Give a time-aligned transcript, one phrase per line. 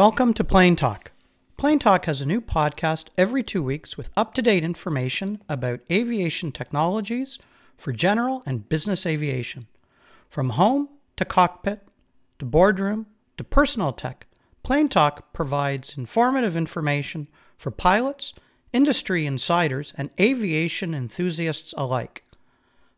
[0.00, 1.12] Welcome to Plain Talk.
[1.58, 5.80] Plain Talk has a new podcast every two weeks with up to date information about
[5.92, 7.38] aviation technologies
[7.76, 9.66] for general and business aviation.
[10.30, 11.86] From home to cockpit
[12.38, 14.26] to boardroom to personal tech,
[14.62, 17.28] Plain Talk provides informative information
[17.58, 18.32] for pilots,
[18.72, 22.24] industry insiders, and aviation enthusiasts alike.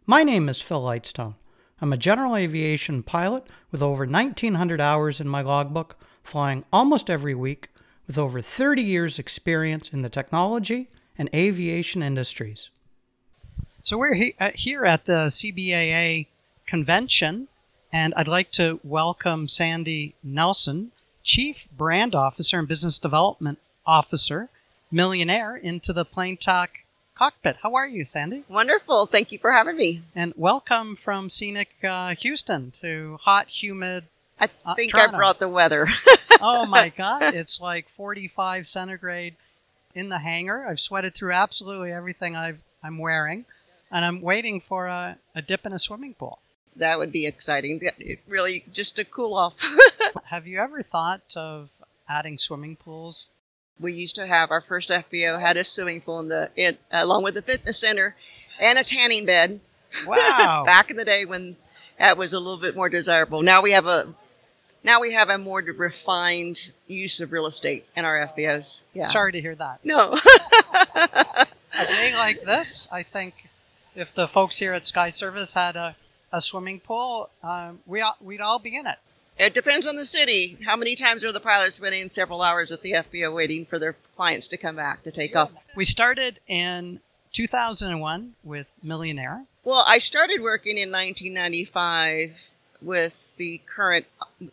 [0.07, 1.35] My name is Phil Lightstone.
[1.81, 7.35] I'm a general aviation pilot with over 1,900 hours in my logbook, flying almost every
[7.35, 7.69] week
[8.07, 12.71] with over 30 years' experience in the technology and aviation industries.
[13.83, 16.27] So, we're he- uh, here at the CBAA
[16.67, 17.49] convention,
[17.93, 24.49] and I'd like to welcome Sandy Nelson, Chief Brand Officer and Business Development Officer,
[24.91, 26.71] Million Air, into the Plane Talk
[27.15, 27.57] cockpit.
[27.63, 28.45] How are you, Sandy?
[28.49, 29.07] Wonderful.
[29.07, 30.03] Thank you for having me.
[30.15, 34.05] And welcome from scenic uh, Houston to hot, humid.
[34.43, 34.95] I Uh, think.
[34.95, 35.87] I brought the weather.
[36.45, 39.37] Oh my God, it's like 45 centigrade
[39.95, 40.67] in the hangar.
[40.69, 43.45] I've sweated through absolutely everything I've, I'm wearing,
[43.93, 46.41] and I'm waiting for a, a dip in a swimming pool.
[46.75, 47.81] that would be exciting.
[48.27, 49.55] Really just to cool off.
[50.25, 51.71] Have you ever thought of
[52.09, 53.29] adding swimming pools?
[53.79, 57.23] we used to have our first FBO had a swimming pool in the in, along
[57.23, 58.17] with the fitness center
[58.61, 59.61] and a tanning bed.
[60.07, 60.63] Wow.
[60.67, 61.57] Back in the day when
[62.01, 63.43] that was a little bit more desirable.
[63.43, 64.15] Now we have a
[64.85, 68.85] now we have a more refined use of real estate in our FBOs.
[68.95, 69.05] Yeah.
[69.05, 69.81] Sorry to hear that.
[69.85, 70.19] No.
[70.95, 73.49] A day like this, I think
[73.95, 75.97] if the folks here at Skyservice had a,
[76.31, 78.97] a swimming pool, um, we all, we'd all be in it.
[79.39, 80.59] It depends on the city.
[80.65, 83.95] How many times are the pilots spending several hours at the FBO waiting for their
[84.15, 85.53] clients to come back to take off?
[85.75, 87.01] We started in
[87.33, 89.47] 2001 with Million Air.
[89.65, 92.51] Well, I started working in 1995
[92.83, 94.07] with the current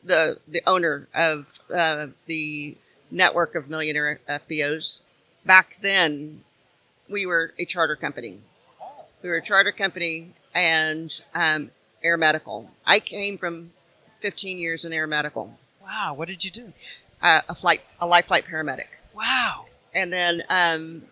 [0.04, 2.78] the the owner of uh, the
[3.12, 5.02] network of Million Air FBOs.
[5.46, 6.44] Back then,
[7.10, 8.40] we were a charter company.
[9.22, 11.72] We were a charter company and um,
[12.04, 12.70] air medical.
[12.86, 13.72] I came from
[14.22, 16.74] 15 years in air medical, Wow, what did you do?
[17.22, 18.88] uh, a flight a life flight paramedic.
[19.14, 19.66] Wow.
[19.94, 21.04] And then um,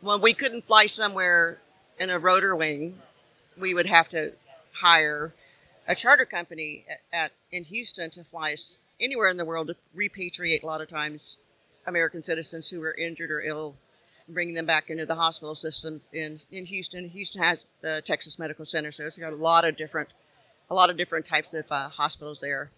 [0.00, 1.58] when we couldn't fly somewhere
[2.00, 2.98] in a rotor wing,
[3.58, 4.32] we would have to
[4.72, 5.32] hire
[5.86, 9.76] a charter company at, at in Houston to fly us anywhere in the world to
[9.96, 11.38] repatriate a lot of times
[11.86, 13.76] American citizens who were injured or ill,
[14.28, 17.08] bringing them back into the hospital systems in, in Houston.
[17.08, 20.10] Houston has the Texas Medical Center, so it's got a lot of different
[20.70, 22.70] a lot of different types of uh, hospitals there.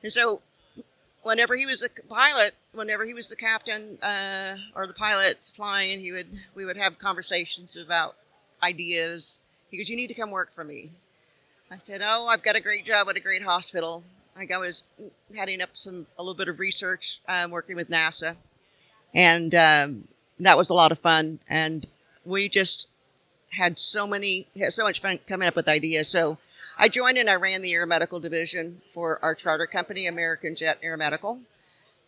[0.00, 0.42] And so
[1.22, 5.98] whenever he was a pilot, whenever he was the captain uh, or the pilot flying,
[5.98, 8.16] he would we would have conversations about
[8.62, 9.40] ideas.
[9.70, 10.92] He goes, "You need to come work for me."
[11.72, 14.04] I said, "Oh, I've got a great job at a great hospital."
[14.36, 14.84] I was
[15.34, 18.36] heading up some a little bit of research, um, working with NASA,
[19.14, 21.38] and um, that was a lot of fun.
[21.48, 21.86] And
[22.26, 22.88] we just
[23.52, 26.08] had so many, had so much fun coming up with ideas.
[26.08, 26.36] So
[26.76, 30.78] I joined and I ran the air medical division for our charter company, American Jet
[30.82, 31.40] Air Medical.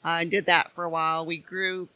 [0.05, 1.25] I did that for a while.
[1.25, 1.89] We grew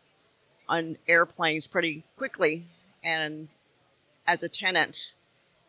[0.71, 2.65] on airplanes pretty quickly,
[3.05, 3.49] and
[4.27, 5.13] as a tenant,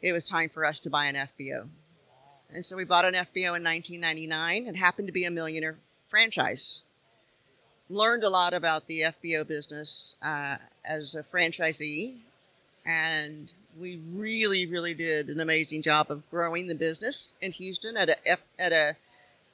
[0.02, 1.68] it was time for us to buy an FBO.
[2.54, 4.68] And so we bought an FBO in 1999.
[4.68, 5.78] It happened to be a Million Air
[6.08, 6.82] franchise.
[7.90, 12.18] Learned a lot about the FBO business uh, as a franchisee,
[12.86, 13.50] and
[13.80, 18.20] we really, really did an amazing job of growing the business in Houston at
[18.58, 18.96] at a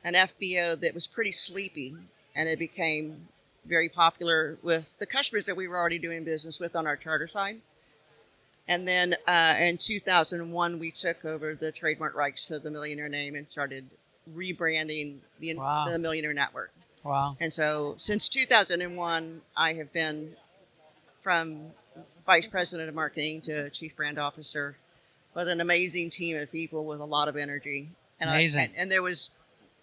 [0.03, 1.95] an FBO that was pretty sleepy,
[2.35, 3.27] and it became
[3.65, 7.27] very popular with the customers that we were already doing business with on our charter
[7.27, 7.59] side.
[8.67, 13.09] And then uh, in 2001, we took over the trademark rights to the Million Air
[13.09, 13.85] name and started
[14.35, 15.87] rebranding the, Wow.
[15.91, 16.71] the Million Air Network.
[17.03, 17.37] Wow.
[17.39, 20.31] And so since 2001, I have been
[21.21, 21.59] from
[22.25, 24.75] vice president of marketing to chief brand officer
[25.35, 27.89] with an amazing team of people with a lot of energy.
[28.19, 28.63] And I- Amazing.
[28.63, 29.29] and, and there was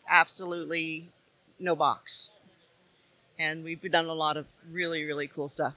[0.08, 1.08] absolutely
[1.60, 2.30] no box.
[3.38, 5.74] And we've done a lot of really, really cool stuff.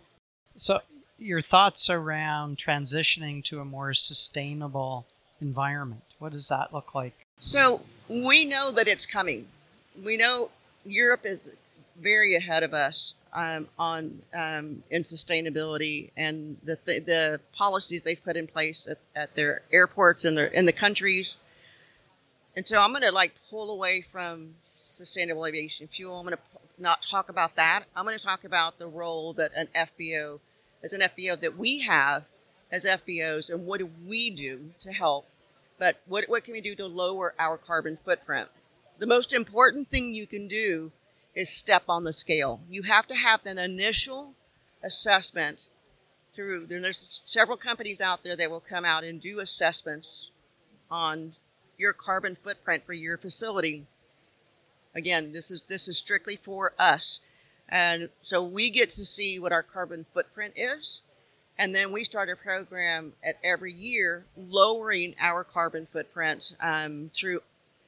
[0.55, 0.79] So,
[1.17, 5.05] your thoughts around transitioning to a more sustainable
[5.41, 6.03] environment?
[6.19, 7.13] What does that look like?
[7.39, 9.47] So we know that it's coming.
[10.03, 10.49] We know
[10.85, 11.49] Europe is
[11.99, 18.23] very ahead of us um, on um, in sustainability and the, the the policies they've
[18.23, 21.37] put in place at, at their airports and their in the countries.
[22.55, 26.17] And so I'm going to like pull away from sustainable aviation fuel.
[26.17, 27.83] I'm going to not talk about that.
[27.95, 30.39] I'm going to talk about the role that an FBO,
[30.85, 32.23] as an FBO that we have
[32.71, 35.27] as FBOs, and what do we do to help
[35.77, 38.49] but what, what can we do to lower our carbon footprint?
[38.99, 40.91] The most important thing you can do
[41.33, 42.61] is step on the scale.
[42.69, 44.33] You have to have an initial
[44.83, 45.69] assessment
[46.31, 50.31] through there's several companies out there that will come out and do assessments
[50.91, 51.31] on
[51.77, 53.85] your carbon footprint for your facility.
[54.93, 57.21] Again, this is this is strictly for us.
[57.69, 61.03] And so we get to see what our carbon footprint is.
[61.57, 67.41] And then we start a program at every year lowering our carbon footprint um, through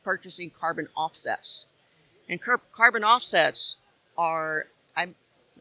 [0.03, 1.65] purchasing carbon offsets.
[2.29, 3.75] And car- carbon offsets
[4.17, 5.15] are, I'm,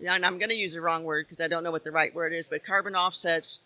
[0.04, 2.14] and I'm going to use the wrong word because I don't know what the right
[2.14, 3.60] word is, but carbon offsets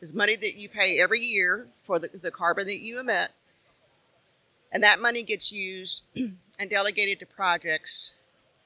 [0.00, 3.30] is money that you pay every year for the, the carbon that you emit.
[4.70, 6.02] And that money gets used
[6.58, 8.12] and delegated to projects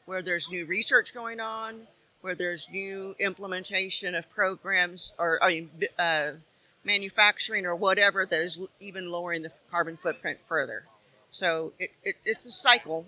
[0.06, 1.86] where there's new research going on,
[2.20, 6.32] where there's new implementation of programs or I mean, uh,
[6.84, 10.84] manufacturing or whatever that is even lowering the carbon footprint further.
[11.30, 13.06] So it, it it's a cycle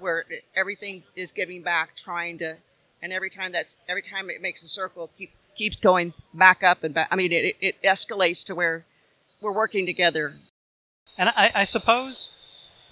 [0.00, 0.24] where
[0.56, 2.56] everything is giving back, trying to,
[3.02, 6.84] and every time that's every time it makes a circle, keep keeps going back up
[6.84, 7.08] and back.
[7.10, 8.84] I mean, it, it escalates to where
[9.40, 10.34] we're working together.
[11.16, 12.30] And I, I suppose,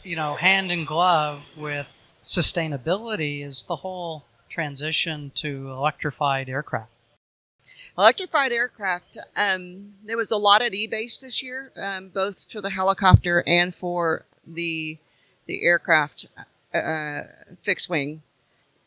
[0.02, 6.92] you know, hand in glove with sustainability is the whole transition to electrified aircraft.
[7.98, 9.18] Electrified aircraft.
[9.36, 13.74] Um, there was a lot at EBACE this year, um, both for the helicopter and
[13.74, 14.98] for the
[15.46, 16.26] the aircraft
[16.74, 17.22] uh,
[17.62, 18.22] fixed wing.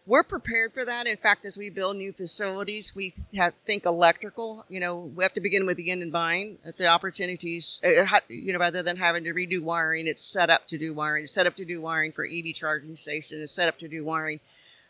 [0.10, 1.06] We're prepared for that.
[1.06, 4.66] In fact, as we build new facilities, we have, think electrical.
[4.68, 6.58] You know, we have to begin with the end in mind.
[6.78, 10.80] The opportunities, uh, you know, rather than having to redo wiring, it's set up to
[10.80, 11.26] do wiring.
[11.26, 13.40] It's set up to do wiring for EV charging stations.
[13.40, 14.40] It's set up to do wiring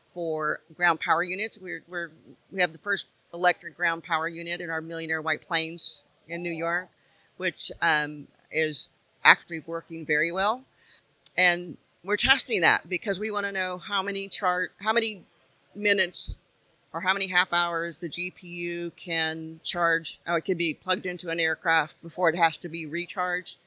[0.08, 1.60] for ground power units.
[1.62, 2.12] We're, we're
[2.50, 6.42] we have the first electric ground power unit in our Million Air White Plains in
[6.42, 6.88] New York,
[7.36, 8.88] which um, is
[9.26, 10.64] actually working very well.
[11.36, 15.24] And we're testing that because we want to know how many chart, how many
[15.76, 16.36] minutes
[16.94, 20.20] or how many half hours the GPU can charge.
[20.26, 23.58] Oh, it can be plugged into an aircraft before it has to be recharged.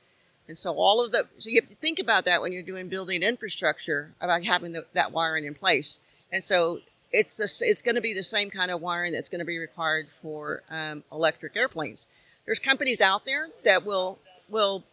[0.49, 2.89] And so all of the, so you have to think about that when you're doing
[2.89, 6.01] building infrastructure about having the, that wiring in place.
[6.33, 6.81] And so
[7.13, 9.59] it's a, it's going to be the same kind of wiring that's going to be
[9.59, 12.07] required for um, electric airplanes.
[12.45, 14.19] There's companies out there that will
[14.49, 14.85] will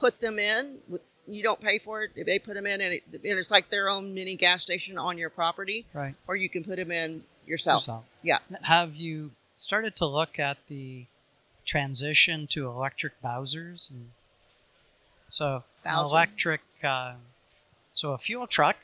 [0.00, 2.10] put them in with you don't pay for it.
[2.26, 5.18] They put them in, and, it, and, it's like their own mini gas station on
[5.18, 5.86] your property.
[5.92, 6.14] Right.
[6.26, 7.82] Or you can put them in yourself.
[7.82, 8.04] yourself.
[8.22, 8.38] Yeah.
[8.62, 11.06] Have you started to look at the
[11.64, 13.90] transition to electric Bowsers?
[13.90, 14.10] And
[15.28, 16.04] so Bowser.
[16.04, 17.14] electric, uh,
[17.94, 18.76] so a fuel truck.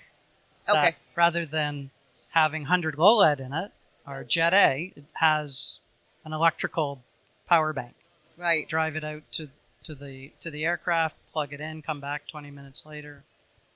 [0.68, 0.94] Okay.
[1.16, 1.90] rather than
[2.30, 3.72] having 100 low lead in it,
[4.06, 5.80] or Jet A, it has
[6.24, 7.02] an electrical
[7.48, 7.94] power bank.
[8.36, 8.68] Right.
[8.68, 9.50] Drive it out to
[9.84, 13.24] to the to the aircraft, plug it in, come back 20 minutes later,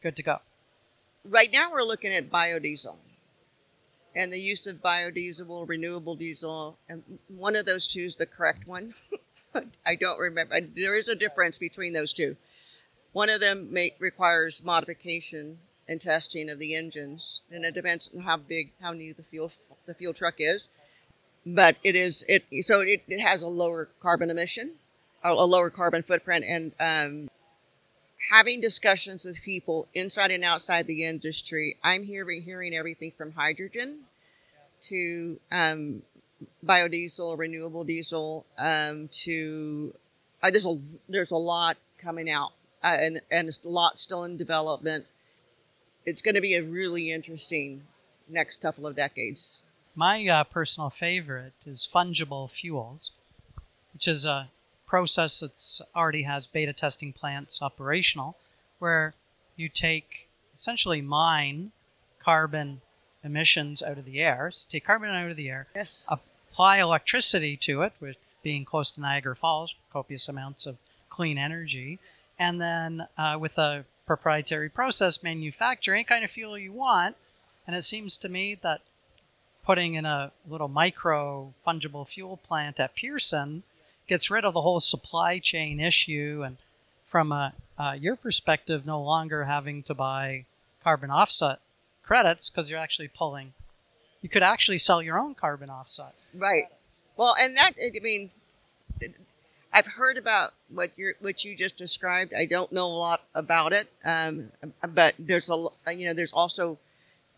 [0.02, 0.38] good to go.
[1.24, 2.96] Right now, we're looking at biodiesel
[4.14, 8.66] and the use of biodiesel, renewable diesel, and one of those two is the correct
[8.66, 8.94] one.
[9.86, 10.60] I don't remember.
[10.60, 12.36] There is a difference between those two.
[13.12, 15.58] One of them may, requires modification
[15.88, 19.50] and testing of the engines, and it depends on how big, how new the fuel
[19.86, 20.68] the fuel truck is.
[21.46, 24.72] But it is it so it, it has a lower carbon emission
[25.24, 27.30] a lower carbon footprint and um,
[28.30, 31.76] having discussions with people inside and outside the industry.
[31.82, 34.00] I'm hearing hearing everything from hydrogen
[34.82, 36.02] to um,
[36.64, 39.94] biodiesel, renewable diesel, um, to
[40.42, 40.76] uh, there's a
[41.08, 42.52] there's a lot coming out,
[42.82, 45.06] uh, and and a lot still in development.
[46.04, 47.82] It's going to be a really interesting
[48.28, 49.62] next couple of decades.
[49.94, 53.12] My uh, personal favorite is fungible fuels,
[53.92, 54.50] which is a
[54.94, 58.36] process that's already has beta testing plants operational,
[58.78, 59.12] where
[59.56, 61.72] you take essentially mine
[62.20, 62.80] carbon
[63.24, 66.08] emissions out of the air, so take carbon out of the air, yes.
[66.08, 70.76] apply electricity to it, with being close to Niagara Falls, copious amounts of
[71.10, 71.98] clean energy,
[72.38, 77.16] and then uh, with a proprietary process, manufacture any kind of fuel you want.
[77.66, 78.80] And it seems to me that
[79.64, 83.64] putting in a little micro fungible fuel plant at Pearson
[84.06, 86.56] gets rid of the whole supply chain issue and
[87.04, 90.44] from a, uh, your perspective no longer having to buy
[90.82, 91.60] carbon offset
[92.02, 93.52] credits because you're actually pulling
[94.24, 96.14] you could actually sell your own carbon offset.
[96.32, 96.64] Right.
[97.16, 98.30] Well and that i mean
[99.70, 102.32] i've heard about what you what you just described.
[102.32, 104.50] I don't know a lot about it um,
[104.88, 106.78] but there's a you know there's also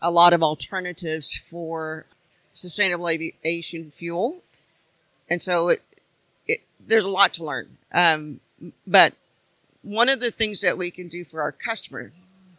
[0.01, 2.05] a lot of alternatives for
[2.53, 4.41] sustainable aviation fuel.
[5.29, 5.81] And so it,
[6.87, 7.77] there's a lot to learn.
[7.91, 8.39] Um,
[8.85, 9.13] but
[9.81, 12.11] one of the things that we can do for our customer,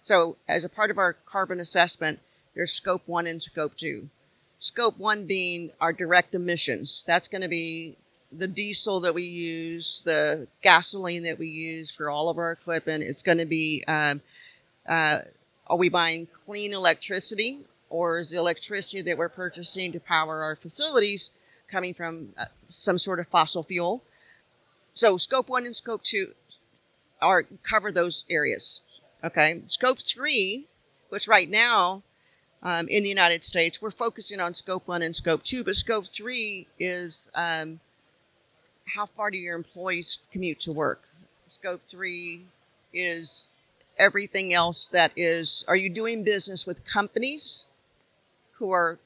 [0.02, 2.20] so as a part of our carbon assessment,
[2.54, 4.08] there's scope one and scope two.
[4.58, 7.04] Scope one being our direct emissions.
[7.06, 7.96] That's going to be
[8.32, 13.04] the diesel that we use, the gasoline that we use for all of our equipment.
[13.04, 14.20] It's going to be um,
[14.86, 15.20] uh,
[15.66, 20.56] are we buying clean electricity or is the electricity that we're purchasing to power our
[20.56, 21.30] facilities
[21.70, 24.02] coming from uh, some sort of fossil fuel?
[24.98, 26.34] So scope one and scope two
[27.22, 28.80] are cover those areas.
[29.22, 29.60] Okay.
[29.62, 30.66] Scope three,
[31.08, 32.02] which right now
[32.64, 36.06] um, in the United States, we're focusing on scope one and scope two, but scope
[36.08, 37.78] three is um,
[38.96, 41.06] how far do your employees commute to work?
[41.48, 42.46] Scope three
[42.92, 43.46] is
[44.00, 47.68] everything else that is are you doing business with companies
[48.54, 48.98] who are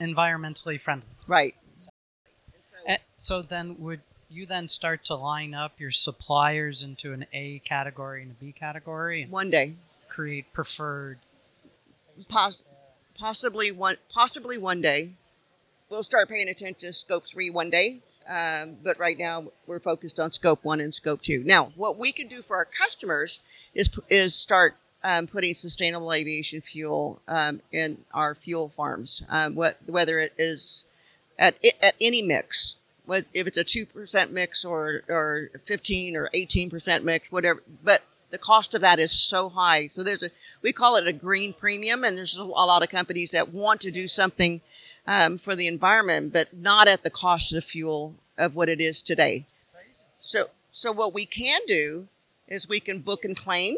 [0.00, 1.54] environmentally friendly right
[2.62, 4.00] so, so then would
[4.30, 8.52] you then start to line up your suppliers into an a category and a b
[8.52, 9.74] category and one day.
[10.08, 11.18] create preferred.
[12.28, 12.64] Poss-
[13.14, 15.10] possibly one possibly one day.
[15.88, 20.20] We'll start paying attention to scope three one day um, but right now we're focused
[20.20, 21.42] on scope one and scope two.
[21.44, 23.40] Now, what we can do for our customers
[23.74, 29.78] is is start um, putting sustainable aviation fuel um, in our fuel farms, um, what,
[29.86, 30.84] whether it is
[31.38, 32.76] at at any mix,
[33.08, 37.62] if it's a two percent mix or or fifteen or eighteen percent mix, whatever.
[37.82, 39.86] But the cost of that is so high.
[39.86, 40.30] So there's a
[40.62, 43.90] we call it a green premium, and there's a lot of companies that want to
[43.90, 44.60] do something
[45.06, 49.02] um, for the environment, but not at the cost of fuel of what it is
[49.02, 49.44] today.
[50.20, 52.08] So, so what we can do
[52.46, 53.76] is we can book and claim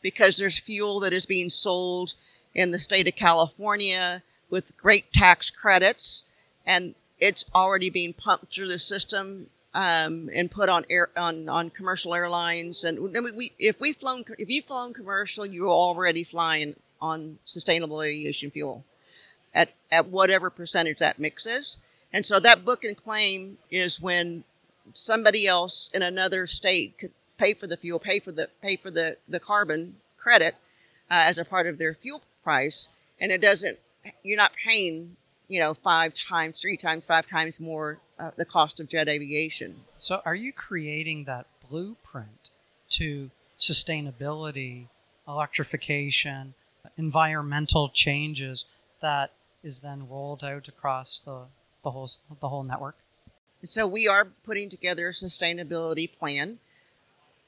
[0.00, 2.14] because there's fuel that is being sold
[2.54, 6.24] in the state of California with great tax credits,
[6.64, 11.70] and it's already being pumped through the system um, and put on air on, on
[11.70, 12.84] commercial airlines.
[12.84, 18.50] And we, if we flown, if you've flown commercial, you're already flying on sustainable aviation
[18.50, 18.84] fuel
[19.54, 21.78] at, at whatever percentage that mix is.
[22.12, 24.44] And so that book and claim is when
[24.92, 28.90] somebody else in another state could pay for the fuel, pay for the pay for
[28.90, 30.54] the the carbon credit
[31.10, 32.88] uh, as a part of their fuel price,
[33.20, 33.78] and it doesn't.
[34.22, 35.16] You're not paying,
[35.48, 39.84] you know, five times, three times, five times more uh, the cost of jet aviation.
[39.98, 42.50] So, are you creating that blueprint
[42.90, 44.88] to sustainability,
[45.28, 46.54] electrification,
[46.96, 48.64] environmental changes
[49.00, 51.46] that is then rolled out across the,
[51.82, 52.08] the whole
[52.40, 52.96] the whole network?
[53.64, 56.58] So we are putting together a sustainability plan.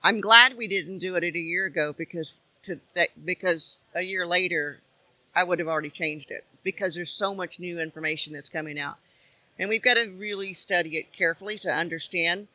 [0.03, 2.81] I'm glad we didn't do it a year ago because to
[3.25, 4.81] because a year later
[5.35, 8.99] I would have already changed it because there's so much new information that's coming out.
[9.59, 12.47] And we've got to really study it carefully to understand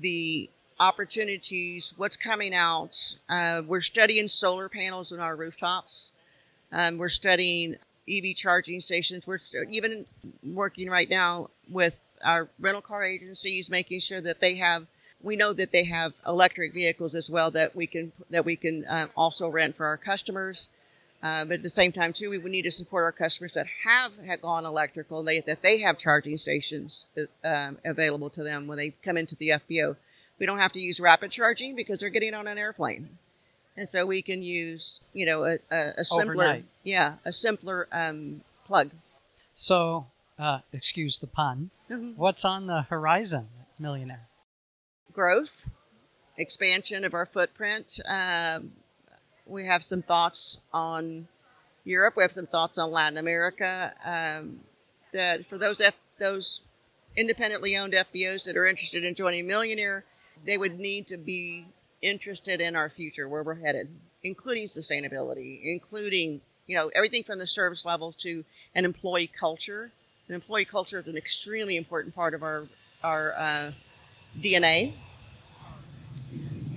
[0.00, 3.16] the opportunities, what's coming out.
[3.30, 6.12] Uh, we're studying solar panels on our rooftops.
[6.70, 9.26] Um, we're studying EV charging stations.
[9.26, 9.38] We're
[9.70, 10.04] even
[10.44, 14.86] working right now with our rental car agencies, making sure that they have.
[15.22, 18.84] We know that they have electric vehicles as well that we can that we can
[18.84, 20.68] uh, also rent for our customers.
[21.22, 23.66] Uh, but at the same time, too, we would need to support our customers that
[23.84, 25.22] have, have gone electrical.
[25.22, 29.34] They that they have charging stations uh, um, available to them when they come into
[29.34, 29.96] the FBO.
[30.38, 33.18] We don't have to use rapid charging because they're getting on an airplane
[33.76, 36.64] and so we can use you know a, a, a simpler Overnight.
[36.82, 38.90] yeah a simpler um, plug
[39.52, 40.06] so
[40.38, 42.12] uh, excuse the pun mm-hmm.
[42.12, 44.28] what's on the horizon Million Air
[45.12, 45.70] growth
[46.36, 48.72] expansion of our footprint um,
[49.46, 51.28] we have some thoughts on
[51.84, 54.60] europe we have some thoughts on latin america um,
[55.12, 56.62] that for those F, those
[57.16, 60.04] independently owned fbos that are interested in joining Million Air
[60.44, 61.66] they would need to be
[62.02, 63.88] interested in our future, where we're headed,
[64.22, 69.90] including sustainability, including you know everything from the service levels to an employee culture.
[70.28, 72.68] An employee culture is an extremely important part of our
[73.02, 73.72] our uh,
[74.40, 74.94] DNA.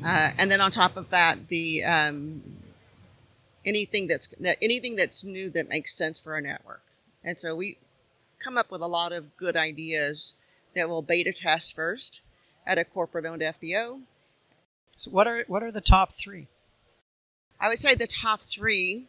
[0.04, 2.42] Uh, and then on top of that, the um,
[3.66, 6.84] anything that's that anything that's new that makes sense for our network.
[7.24, 7.78] And so we
[8.40, 10.36] come up with a lot of good ideas
[10.76, 12.22] that we'll beta test first
[12.66, 14.02] at a corporate owned FBO
[15.00, 16.48] so what are what are the top three?
[17.58, 19.06] I would say the top three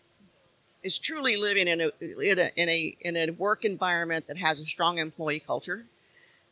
[0.84, 4.60] is truly living in a in a in a, in a work environment that has
[4.60, 5.86] a strong employee culture.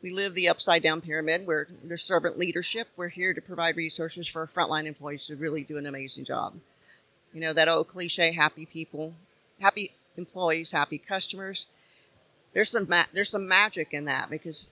[0.03, 2.89] We live the upside down pyramid where there's servant leadership.
[2.97, 6.55] We're here to provide resources for frontline employees to really do an amazing job.
[7.39, 9.15] You know, that old cliche happy people,
[9.61, 11.69] happy employees, happy customers.
[12.53, 14.69] There's some ma- there's some magic in that because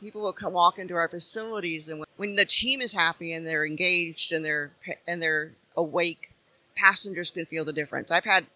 [0.00, 3.66] people will come walk into our facilities and when the team is happy and they're
[3.66, 4.70] engaged and they're
[5.08, 6.32] and they're awake
[6.76, 8.46] passengers can feel the difference i've had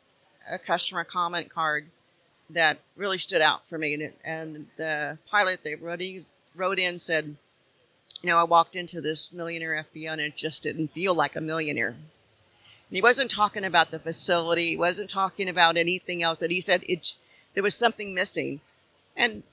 [0.49, 1.89] a customer comment card
[2.51, 3.95] that really stood out for me.
[3.95, 6.23] And, it, and the pilot that wrote in,
[6.55, 7.37] wrote in said,
[8.23, 11.35] you know, I walked into this Million Air FBO and it just didn't feel like
[11.35, 11.97] a Million Air.
[12.93, 16.61] And he wasn't talking about the facility, he wasn't talking about anything else, but he
[16.61, 17.17] said it,
[17.55, 18.61] there was something missing.
[19.17, 19.45] And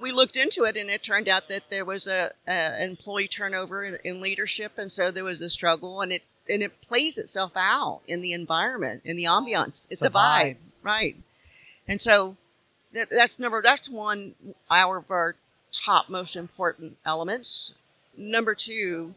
[0.00, 3.84] we looked into it and it turned out that there was a, a employee turnover
[3.84, 7.52] in, in, leadership and so there was a struggle and it and it plays itself
[7.56, 10.14] out in the environment in the ambiance it's, it's a, a vibe.
[10.14, 10.56] vibe.
[10.82, 11.16] right
[11.86, 12.36] and so
[12.94, 14.34] that, that's number that's one
[14.70, 15.36] our of our
[15.72, 17.74] top most important elements
[18.16, 19.14] number two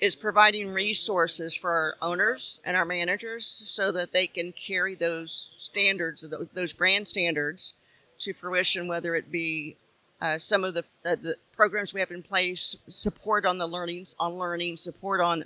[0.00, 5.50] is providing resources for our owners and our managers so that they can carry those
[5.56, 6.24] standards
[6.54, 7.74] those brand standards
[8.18, 9.76] to fruition, whether it be
[10.20, 14.14] uh, some of the, uh, the programs we have in place, support on the learnings,
[14.18, 15.44] on learning, support on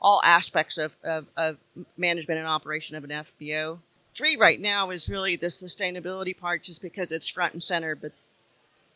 [0.00, 1.56] all aspects of, of, of
[1.96, 3.78] management and operation of an FBO.
[4.16, 8.12] Three right now is really the sustainability part just because it's front and center, but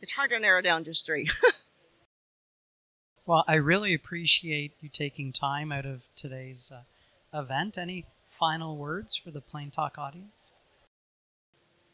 [0.00, 1.28] it's hard to narrow down just three.
[3.26, 7.78] well, I really appreciate you taking time out of today's uh, event.
[7.78, 10.48] Any final words for the Plain Talk audience?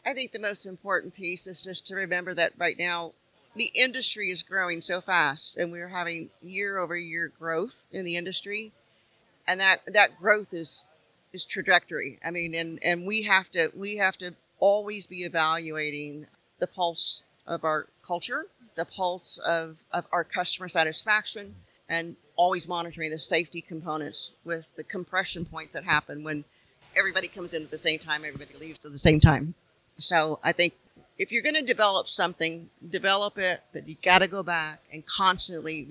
[0.06, 3.12] I think the most important piece is just to remember that right now
[3.54, 8.16] the industry is growing so fast and we're having year over year growth in the
[8.16, 8.72] industry
[9.46, 10.84] and that that growth is
[11.32, 16.26] is trajectory i mean and and we have to we have to always be evaluating
[16.58, 18.46] the pulse of our culture
[18.78, 21.54] the pulse of, of our customer satisfaction
[21.88, 26.44] and always monitoring the safety components with the compression points that happen when
[26.96, 29.54] everybody comes in at the same time everybody leaves at the same time
[29.98, 30.74] so I think
[31.18, 35.04] if you're going to develop something, develop it, but you got to go back and
[35.04, 35.88] constantly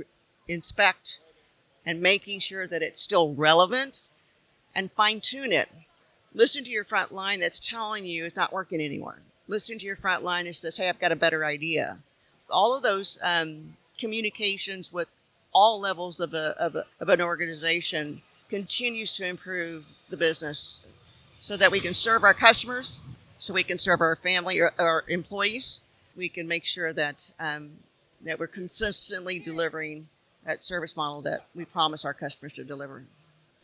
[0.48, 1.20] inspect
[1.86, 4.08] and making sure that it's still relevant
[4.74, 5.70] and fine tune it.
[6.34, 9.20] Listen to your front line that's telling you it's not working anymore.
[9.48, 12.00] Listen to your front line that says, hey, I've got a better idea.
[12.50, 15.10] All of those um, communications with
[15.54, 20.82] all levels of, a, of, a, of an organization continues to improve the business
[21.40, 23.02] so that we can serve our customers
[23.38, 25.82] so we can serve our family or our employees.
[26.16, 27.72] We can make sure that um,
[28.24, 30.08] that we're consistently delivering
[30.46, 33.04] that service model that we promise our customers to deliver.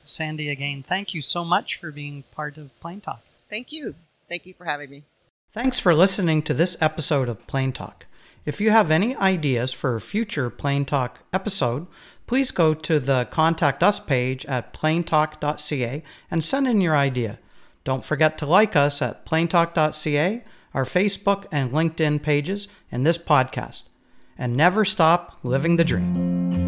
[0.04, 3.22] Sandy, again, thank you so much for being part of Plain Talk.
[3.50, 3.96] Thank you.
[4.30, 5.04] Thank you for having me.
[5.50, 8.06] Thanks for listening to this episode of Plain Talk.
[8.45, 11.88] If you have any ideas for a future Plain Talk episode,
[12.27, 17.39] please go to the Contact Us page at plaintalk.ca and send in your idea.
[17.86, 23.84] Don't forget to like us at plaintalk.ca, our Facebook and LinkedIn pages, and this podcast.
[24.38, 26.62] And never stop living the dream.